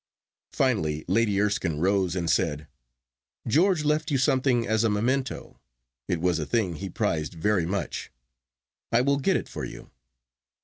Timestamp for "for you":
9.47-9.91